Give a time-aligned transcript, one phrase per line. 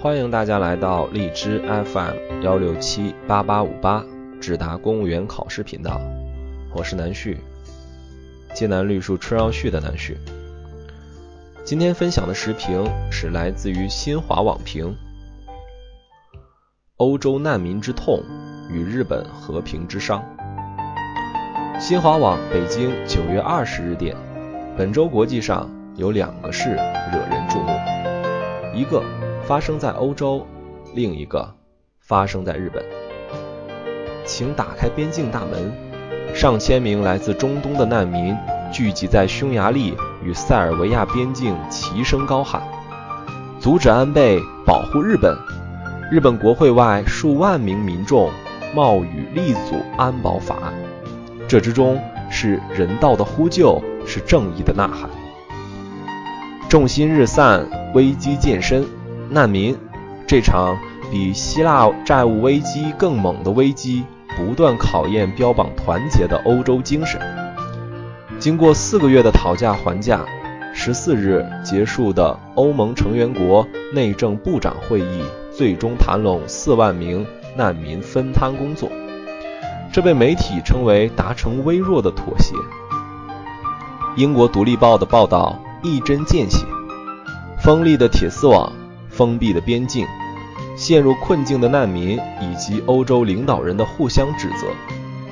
[0.00, 4.04] 欢迎大家来到荔枝 FM 幺六七八八五八
[4.40, 6.00] 智达公务员考试频道，
[6.72, 7.36] 我是南旭，
[8.54, 10.16] 艰难绿树春绕絮的南旭。
[11.64, 14.94] 今天分享的时评是来自于新华网评：
[16.98, 18.22] 欧洲难民之痛
[18.70, 20.24] 与日本和平之伤。
[21.80, 24.14] 新华网北京九月二十日电，
[24.76, 27.72] 本周国际上有两个事惹人注目，
[28.72, 29.02] 一个
[29.48, 30.46] 发生在欧洲，
[30.94, 31.54] 另一个
[32.00, 32.84] 发生在日本。
[34.26, 35.72] 请打开边境大门，
[36.34, 38.36] 上千名来自中东的难民
[38.70, 42.62] 聚集在匈牙利与塞尔维亚边境，齐声高喊
[43.58, 45.34] ：“阻止安倍，保护日本！”
[46.12, 48.30] 日本国会外数万名民众
[48.74, 50.74] 冒雨力阻安保法案。
[51.48, 55.08] 这之中是人道的呼救，是正义的呐喊。
[56.68, 58.86] 众心日散，危机渐深，
[59.30, 59.76] 难民
[60.26, 60.78] 这场
[61.10, 64.04] 比希腊债务危机更猛的危机，
[64.36, 67.20] 不断考验标榜团结的欧洲精神。
[68.38, 70.20] 经过四个月的讨价还价，
[70.72, 78.88] 十四日结束的欧盟成员国内政部长会议，最终谈拢四万名难民分摊工作。
[79.90, 82.54] 这被媒体称为达成微弱的妥协。
[84.16, 86.64] 英国《独立报》的报道一针见血：
[87.58, 88.72] 锋利的铁丝网、
[89.18, 90.06] 封闭的边境、
[90.76, 94.68] 陷入困境的难民以及欧洲领导人的互相指责，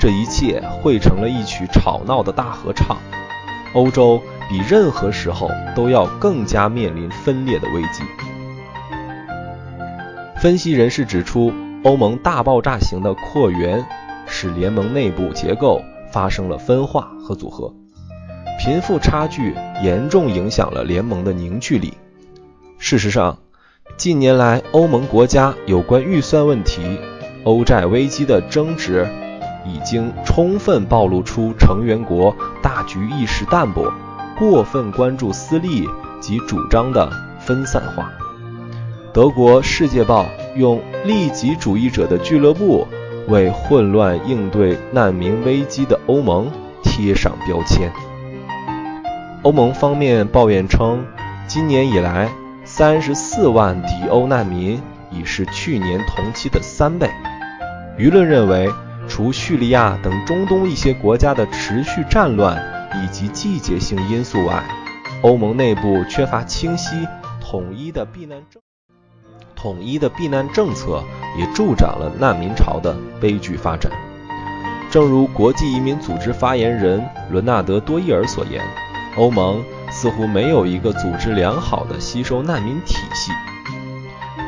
[0.00, 2.96] 这一切汇成了一曲吵闹的大合唱。
[3.74, 8.02] 欧洲比任何时候都要更加面临分裂的危机。
[10.40, 13.84] 分析人士指出，欧盟大爆炸型的扩员。
[14.26, 17.70] 使联盟内部结构发生了分化和组合，
[18.58, 21.92] 贫富差距严重影响了联盟的凝聚力。
[22.78, 23.36] 事实上，
[23.96, 26.82] 近年来欧盟国家有关预算问题、
[27.44, 29.08] 欧债危机的争执，
[29.64, 33.92] 已经充分暴露出成员国大局意识淡薄、
[34.38, 35.88] 过分关注私利
[36.20, 38.10] 及主张的分散化。
[39.12, 40.22] 德国《世界报》
[40.56, 42.86] 用“利己主义者的俱乐部”。
[43.26, 47.90] 为混乱应对难民危机的欧盟贴上标签。
[49.40, 51.06] 欧盟方面抱怨称，
[51.48, 52.30] 今年以来，
[52.76, 57.08] 三十四万抵欧难民已是去年同期的三倍。
[57.96, 58.68] 舆论认为，
[59.06, 62.60] 除叙利亚等中东一些国家的持续战乱
[62.96, 64.64] 以及季节性因素外，
[65.22, 67.06] 欧盟内部缺乏清晰
[67.40, 68.60] 统一的避难政
[69.54, 71.00] 统一的避难政策。
[71.38, 73.92] 也助长了难民潮的悲剧发展。
[74.90, 78.60] 正如国际移民组织发言人伦纳德·多伊尔所言，
[79.16, 83.30] 欧盟似乎没有一个组织良好的吸收难民体系。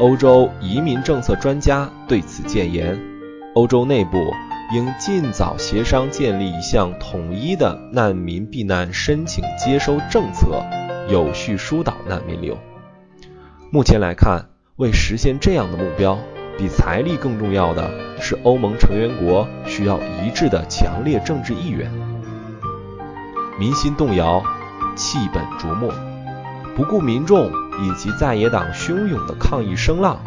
[0.00, 2.98] 欧洲移民政策专家对此建言：
[3.54, 4.32] 欧洲内部
[4.74, 10.62] 应尽早协商建立一项统一的难民避难申请接收政策，
[11.08, 12.58] 有序疏导难民流。
[13.70, 16.18] 目前来看，为实现这样的目标，
[16.56, 21.90] 比财力更重要的是，欧盟成员国需要一致的强烈政治意愿。
[23.58, 24.42] 民心动摇，
[24.96, 25.92] 弃本逐末，
[26.74, 27.50] 不顾民众
[27.82, 30.18] 以及在野党汹涌的抗议声浪，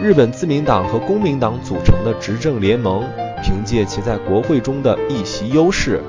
[0.00, 3.04] 日本自民党和公民党组成的执政联盟，
[3.42, 6.00] 凭借其在国会中的一席优势，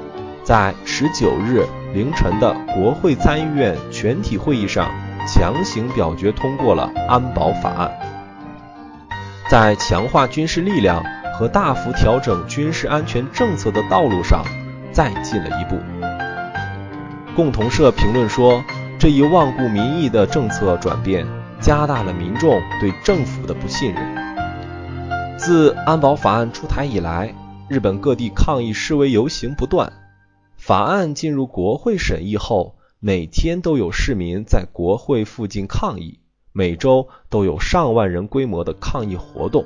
[0.43, 4.89] 在十九日凌晨的国会参议院全体会议上
[5.27, 7.91] 强行表决通过了安保法案。
[9.49, 11.03] 在强化军事力量
[11.33, 14.45] 和大幅调整军事安全政策的道路上，
[14.93, 15.77] 再进了一步。
[17.41, 18.63] 共同社评论说，
[18.99, 21.25] 这一罔顾民意的政策转变，
[21.59, 25.37] 加大了民众对政府的不信任。
[25.39, 27.33] 自安保法案出台以来，
[27.67, 29.91] 日本各地抗议示威游行不断。
[30.55, 36.19] 法案进入国会审议后，每天都有市民在国会附近抗议。
[36.53, 39.65] 每周都有上万人规模的抗议活动。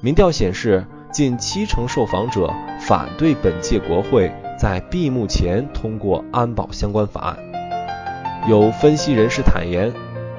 [0.00, 7.38] 民调显示，近七成受访者反对本届国会在闭幕前通过安保相关法案。
[8.48, 9.92] 有分析人士坦言，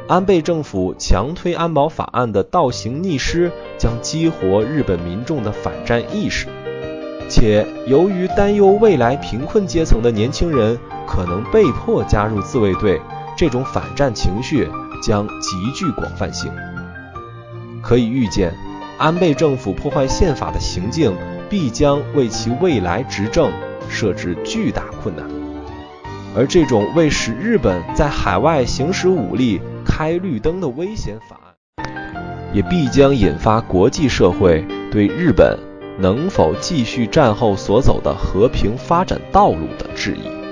[0.07, 6.47] 安倍政府强推安保法案的倒行逆施将激活日本民众的反战意识，
[7.29, 13.01] 且由于担忧未来贫困阶层的年轻人可能被迫加入自卫队，
[13.37, 14.67] 这种反战情绪。
[14.99, 16.51] 将极具广泛性，
[17.83, 18.51] 可以预见，
[18.97, 21.15] 安倍政府破坏宪法的行径
[21.47, 23.51] 必将为其未来执政
[23.89, 25.25] 设置巨大困难。
[26.35, 31.85] 而这种为使日本在海外行使武力开绿灯的危险法案，
[32.53, 35.57] 也必将引发国际社会对日本
[35.99, 40.46] 能否继续战后所走的和平发展道路的质疑。